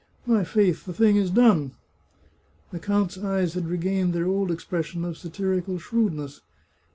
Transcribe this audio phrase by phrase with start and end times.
[0.25, 1.73] My faith, the thing is done!"
[2.71, 6.41] The count's eyes had regained their old expression of satirical shrewdness.